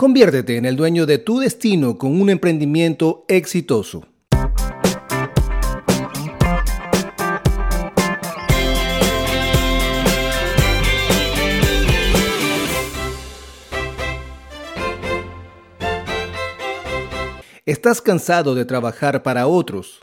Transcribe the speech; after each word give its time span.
Conviértete 0.00 0.56
en 0.56 0.64
el 0.64 0.76
dueño 0.76 1.04
de 1.04 1.18
tu 1.18 1.40
destino 1.40 1.98
con 1.98 2.18
un 2.18 2.30
emprendimiento 2.30 3.26
exitoso. 3.28 4.06
¿Estás 17.66 18.00
cansado 18.00 18.54
de 18.54 18.64
trabajar 18.64 19.22
para 19.22 19.46
otros? 19.46 20.00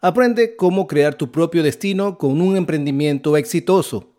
Aprende 0.00 0.56
cómo 0.56 0.86
crear 0.86 1.16
tu 1.16 1.30
propio 1.30 1.62
destino 1.62 2.16
con 2.16 2.40
un 2.40 2.56
emprendimiento 2.56 3.36
exitoso. 3.36 4.13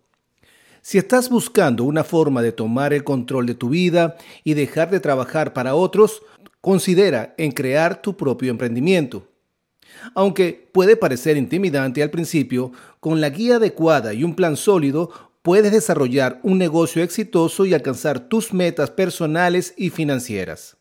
Si 0.88 1.00
estás 1.00 1.30
buscando 1.32 1.84
una 1.84 2.04
forma 2.04 2.44
de 2.44 2.52
tomar 2.52 2.94
el 2.94 3.04
control 3.04 3.48
de 3.48 3.56
tu 3.56 3.70
vida 3.70 4.18
y 4.44 4.54
dejar 4.54 4.92
de 4.92 5.00
trabajar 5.00 5.52
para 5.52 5.74
otros, 5.74 6.22
considera 6.62 7.34
en 7.40 7.54
crear 7.54 8.04
tu 8.04 8.16
propio 8.16 8.52
emprendimiento. 8.52 9.28
Aunque 10.14 10.70
puede 10.72 10.95
parecer 10.95 11.38
intimidante 11.38 12.04
al 12.04 12.12
principio, 12.12 12.72
con 13.00 13.20
la 13.20 13.32
guía 13.32 13.56
adecuada 13.56 14.14
y 14.14 14.23
un 14.23 14.36
plan 14.36 14.56
sólido, 14.56 15.09
puedes 15.42 15.72
desarrollar 15.72 16.40
un 16.44 16.59
negocio 16.59 17.02
exitoso 17.02 17.66
y 17.66 17.73
alcanzar 17.73 18.30
tus 18.30 18.54
metas 18.54 18.92
personales 18.92 19.73
y 19.78 19.90
financieras. 19.90 20.78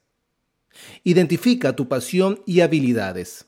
Identifica 1.03 1.75
tu 1.75 1.89
pasión 1.89 2.43
y 2.45 2.61
habilidades. 2.61 3.47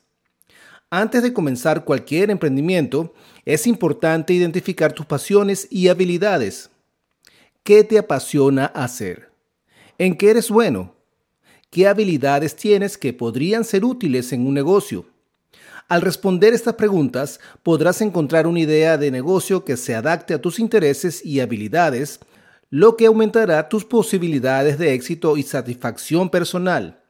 Antes 0.89 1.21
de 1.21 1.33
comenzar 1.33 1.83
cualquier 1.83 2.31
emprendimiento, 2.31 3.13
es 3.43 3.67
importante 3.67 4.33
identificar 4.33 4.93
tus 4.93 5.05
pasiones 5.05 5.67
y 5.69 5.89
habilidades. 5.89 6.69
¿Qué 7.63 7.83
te 7.83 7.97
apasiona 7.97 8.67
hacer? 8.67 9.29
¿En 9.97 10.15
qué 10.15 10.29
eres 10.29 10.49
bueno? 10.49 10.95
¿Qué 11.69 11.87
habilidades 11.87 12.55
tienes 12.55 12.97
que 12.97 13.11
podrían 13.11 13.65
ser 13.65 13.83
útiles 13.83 14.31
en 14.31 14.47
un 14.47 14.53
negocio? 14.53 15.05
Al 15.89 16.01
responder 16.01 16.53
estas 16.53 16.75
preguntas, 16.75 17.41
podrás 17.63 17.99
encontrar 18.01 18.47
una 18.47 18.61
idea 18.61 18.97
de 18.97 19.11
negocio 19.11 19.65
que 19.65 19.75
se 19.75 19.93
adapte 19.93 20.33
a 20.33 20.41
tus 20.41 20.57
intereses 20.57 21.25
y 21.25 21.41
habilidades, 21.41 22.21
lo 22.69 22.95
que 22.95 23.07
aumentará 23.07 23.67
tus 23.67 23.83
posibilidades 23.83 24.77
de 24.77 24.93
éxito 24.93 25.35
y 25.35 25.43
satisfacción 25.43 26.29
personal. 26.29 27.03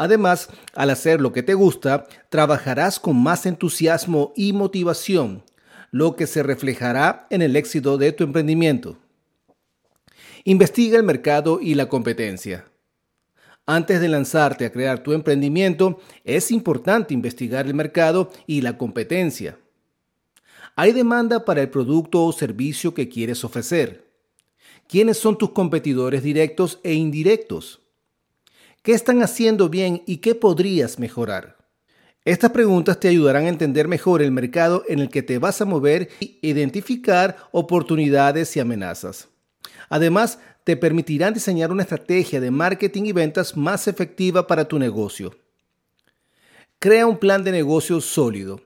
Además, 0.00 0.48
al 0.74 0.88
hacer 0.88 1.20
lo 1.20 1.30
que 1.30 1.42
te 1.42 1.52
gusta, 1.52 2.06
trabajarás 2.30 2.98
con 2.98 3.22
más 3.22 3.44
entusiasmo 3.44 4.32
y 4.34 4.54
motivación, 4.54 5.44
lo 5.90 6.16
que 6.16 6.26
se 6.26 6.42
reflejará 6.42 7.26
en 7.28 7.42
el 7.42 7.54
éxito 7.54 7.98
de 7.98 8.10
tu 8.12 8.24
emprendimiento. 8.24 8.96
Investiga 10.44 10.96
el 10.96 11.02
mercado 11.02 11.60
y 11.60 11.74
la 11.74 11.90
competencia. 11.90 12.64
Antes 13.66 14.00
de 14.00 14.08
lanzarte 14.08 14.64
a 14.64 14.72
crear 14.72 15.02
tu 15.02 15.12
emprendimiento, 15.12 16.00
es 16.24 16.50
importante 16.50 17.12
investigar 17.12 17.66
el 17.66 17.74
mercado 17.74 18.32
y 18.46 18.62
la 18.62 18.78
competencia. 18.78 19.58
¿Hay 20.76 20.92
demanda 20.92 21.44
para 21.44 21.60
el 21.60 21.68
producto 21.68 22.24
o 22.24 22.32
servicio 22.32 22.94
que 22.94 23.10
quieres 23.10 23.44
ofrecer? 23.44 24.06
¿Quiénes 24.88 25.18
son 25.18 25.36
tus 25.36 25.50
competidores 25.50 26.22
directos 26.22 26.80
e 26.84 26.94
indirectos? 26.94 27.80
¿Qué 28.82 28.92
están 28.92 29.22
haciendo 29.22 29.68
bien 29.68 30.02
y 30.06 30.18
qué 30.18 30.34
podrías 30.34 30.98
mejorar? 30.98 31.58
Estas 32.24 32.52
preguntas 32.52 32.98
te 32.98 33.08
ayudarán 33.08 33.44
a 33.44 33.50
entender 33.50 33.86
mejor 33.88 34.22
el 34.22 34.32
mercado 34.32 34.84
en 34.88 35.00
el 35.00 35.10
que 35.10 35.22
te 35.22 35.38
vas 35.38 35.60
a 35.60 35.66
mover 35.66 36.08
y 36.18 36.38
identificar 36.40 37.36
oportunidades 37.52 38.56
y 38.56 38.60
amenazas. 38.60 39.28
Además, 39.90 40.38
te 40.64 40.78
permitirán 40.78 41.34
diseñar 41.34 41.70
una 41.70 41.82
estrategia 41.82 42.40
de 42.40 42.50
marketing 42.50 43.02
y 43.04 43.12
ventas 43.12 43.54
más 43.54 43.86
efectiva 43.86 44.46
para 44.46 44.66
tu 44.66 44.78
negocio. 44.78 45.36
Crea 46.78 47.06
un 47.06 47.18
plan 47.18 47.44
de 47.44 47.52
negocio 47.52 48.00
sólido. 48.00 48.62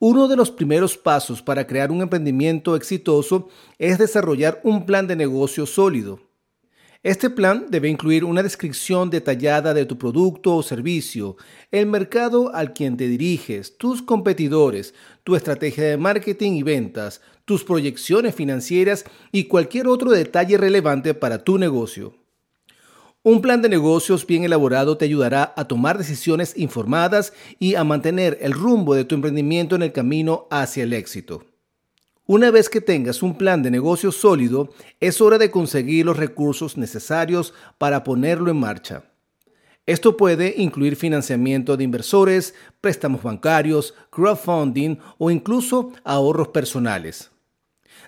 Uno 0.00 0.26
de 0.26 0.34
los 0.34 0.50
primeros 0.50 0.96
pasos 0.96 1.40
para 1.40 1.68
crear 1.68 1.92
un 1.92 2.02
emprendimiento 2.02 2.74
exitoso 2.74 3.48
es 3.78 3.98
desarrollar 3.98 4.60
un 4.64 4.86
plan 4.86 5.06
de 5.06 5.14
negocio 5.14 5.66
sólido. 5.66 6.31
Este 7.02 7.30
plan 7.30 7.66
debe 7.68 7.88
incluir 7.88 8.24
una 8.24 8.44
descripción 8.44 9.10
detallada 9.10 9.74
de 9.74 9.86
tu 9.86 9.98
producto 9.98 10.54
o 10.54 10.62
servicio, 10.62 11.36
el 11.72 11.86
mercado 11.86 12.54
al 12.54 12.74
quien 12.74 12.96
te 12.96 13.08
diriges, 13.08 13.76
tus 13.76 14.02
competidores, 14.02 14.94
tu 15.24 15.34
estrategia 15.34 15.82
de 15.82 15.96
marketing 15.96 16.52
y 16.52 16.62
ventas, 16.62 17.20
tus 17.44 17.64
proyecciones 17.64 18.36
financieras 18.36 19.04
y 19.32 19.44
cualquier 19.44 19.88
otro 19.88 20.12
detalle 20.12 20.56
relevante 20.56 21.12
para 21.12 21.42
tu 21.42 21.58
negocio. 21.58 22.14
Un 23.24 23.42
plan 23.42 23.62
de 23.62 23.68
negocios 23.68 24.24
bien 24.24 24.44
elaborado 24.44 24.96
te 24.96 25.04
ayudará 25.04 25.54
a 25.56 25.66
tomar 25.66 25.98
decisiones 25.98 26.56
informadas 26.56 27.32
y 27.58 27.74
a 27.74 27.82
mantener 27.82 28.38
el 28.40 28.52
rumbo 28.52 28.94
de 28.94 29.04
tu 29.04 29.16
emprendimiento 29.16 29.74
en 29.74 29.82
el 29.82 29.92
camino 29.92 30.46
hacia 30.52 30.84
el 30.84 30.92
éxito. 30.92 31.51
Una 32.26 32.52
vez 32.52 32.68
que 32.68 32.80
tengas 32.80 33.20
un 33.22 33.36
plan 33.36 33.64
de 33.64 33.70
negocio 33.70 34.12
sólido, 34.12 34.70
es 35.00 35.20
hora 35.20 35.38
de 35.38 35.50
conseguir 35.50 36.06
los 36.06 36.16
recursos 36.16 36.76
necesarios 36.76 37.52
para 37.78 38.04
ponerlo 38.04 38.48
en 38.50 38.60
marcha. 38.60 39.02
Esto 39.86 40.16
puede 40.16 40.54
incluir 40.56 40.94
financiamiento 40.94 41.76
de 41.76 41.82
inversores, 41.82 42.54
préstamos 42.80 43.24
bancarios, 43.24 43.94
crowdfunding 44.10 44.98
o 45.18 45.32
incluso 45.32 45.92
ahorros 46.04 46.48
personales. 46.48 47.32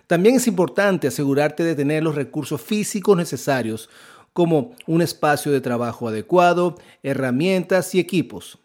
También 0.07 0.37
es 0.37 0.47
importante 0.47 1.09
asegurarte 1.09 1.65
de 1.65 1.75
tener 1.75 2.05
los 2.05 2.15
recursos 2.15 2.61
físicos 2.61 3.17
necesarios, 3.17 3.91
como 4.33 4.77
un 4.87 5.03
espacio 5.03 5.51
de 5.51 5.61
trabajo 5.61 6.07
adecuado, 6.07 6.77
herramientas 7.03 7.95
y 7.97 8.01
equipos. 8.01 8.59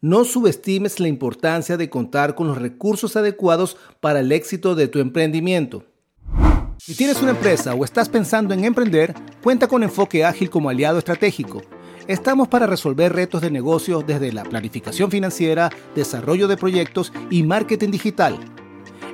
No 0.00 0.24
subestimes 0.24 1.00
la 1.00 1.08
importancia 1.08 1.76
de 1.76 1.90
contar 1.90 2.36
con 2.36 2.46
los 2.46 2.58
recursos 2.58 3.16
adecuados 3.16 3.76
para 3.98 4.20
el 4.20 4.30
éxito 4.30 4.76
de 4.76 4.86
tu 4.86 5.00
emprendimiento. 5.00 5.86
Si 6.76 6.94
tienes 6.94 7.20
una 7.20 7.32
empresa 7.32 7.74
o 7.74 7.84
estás 7.84 8.08
pensando 8.08 8.54
en 8.54 8.64
emprender, 8.64 9.12
cuenta 9.42 9.66
con 9.66 9.82
Enfoque 9.82 10.24
Ágil 10.24 10.50
como 10.50 10.70
aliado 10.70 10.98
estratégico. 10.98 11.62
Estamos 12.06 12.46
para 12.46 12.68
resolver 12.68 13.12
retos 13.12 13.42
de 13.42 13.50
negocio 13.50 14.04
desde 14.06 14.32
la 14.32 14.44
planificación 14.44 15.10
financiera, 15.10 15.68
desarrollo 15.96 16.46
de 16.46 16.56
proyectos 16.56 17.12
y 17.28 17.42
marketing 17.42 17.90
digital. 17.90 18.38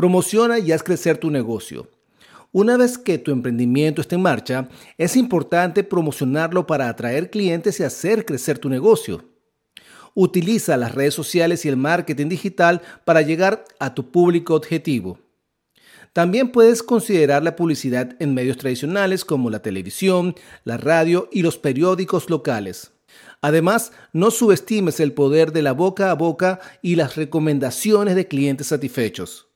Promociona 0.00 0.58
y 0.58 0.72
haz 0.72 0.82
crecer 0.82 1.18
tu 1.18 1.30
negocio. 1.30 1.90
Una 2.52 2.78
vez 2.78 2.96
que 2.96 3.18
tu 3.18 3.32
emprendimiento 3.32 4.00
esté 4.00 4.14
en 4.14 4.22
marcha, 4.22 4.70
es 4.96 5.14
importante 5.14 5.84
promocionarlo 5.84 6.66
para 6.66 6.88
atraer 6.88 7.28
clientes 7.28 7.78
y 7.78 7.82
hacer 7.82 8.24
crecer 8.24 8.58
tu 8.58 8.70
negocio. 8.70 9.26
Utiliza 10.14 10.78
las 10.78 10.94
redes 10.94 11.12
sociales 11.12 11.66
y 11.66 11.68
el 11.68 11.76
marketing 11.76 12.30
digital 12.30 12.80
para 13.04 13.20
llegar 13.20 13.66
a 13.78 13.92
tu 13.92 14.10
público 14.10 14.54
objetivo. 14.54 15.18
También 16.14 16.50
puedes 16.50 16.82
considerar 16.82 17.42
la 17.42 17.54
publicidad 17.54 18.16
en 18.20 18.32
medios 18.32 18.56
tradicionales 18.56 19.26
como 19.26 19.50
la 19.50 19.60
televisión, 19.60 20.34
la 20.64 20.78
radio 20.78 21.28
y 21.30 21.42
los 21.42 21.58
periódicos 21.58 22.30
locales. 22.30 22.92
Además, 23.42 23.92
no 24.14 24.30
subestimes 24.30 24.98
el 24.98 25.12
poder 25.12 25.52
de 25.52 25.60
la 25.60 25.72
boca 25.72 26.10
a 26.10 26.14
boca 26.14 26.58
y 26.80 26.96
las 26.96 27.16
recomendaciones 27.16 28.14
de 28.14 28.28
clientes 28.28 28.68
satisfechos. 28.68 29.49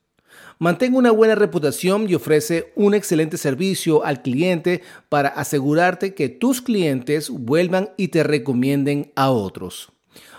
Mantén 0.59 0.95
una 0.95 1.11
buena 1.11 1.35
reputación 1.35 2.09
y 2.09 2.15
ofrece 2.15 2.73
un 2.77 2.95
excelente 2.95 3.37
servicio 3.37 4.05
al 4.05 4.23
cliente 4.23 4.83
para 5.09 5.29
asegurarte 5.29 6.15
que 6.15 6.29
tus 6.29 6.63
clientes 6.63 7.29
vuelvan 7.29 7.91
y 7.97 8.09
te 8.09 8.23
recomienden 8.23 9.13
a 9.17 9.31
otros. 9.31 9.93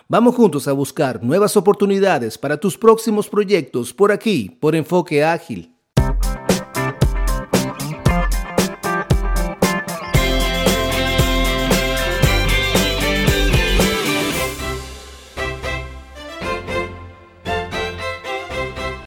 Vamos 0.08 0.36
juntos 0.36 0.68
a 0.68 0.72
buscar 0.72 1.24
nuevas 1.24 1.58
oportunidades 1.58 2.38
para 2.38 2.60
tus 2.60 2.78
próximos 2.78 3.28
proyectos 3.28 3.94
por 3.94 4.12
aquí, 4.12 4.56
por 4.60 4.76
Enfoque 4.76 5.24
Ágil. 5.24 5.75